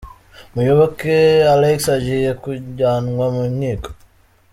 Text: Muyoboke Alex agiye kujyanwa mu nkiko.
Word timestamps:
Muyoboke 0.53 1.15
Alex 1.53 1.79
agiye 1.97 2.31
kujyanwa 2.43 3.25
mu 3.35 3.43
nkiko. 3.53 3.89